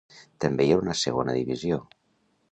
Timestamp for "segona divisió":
1.01-1.77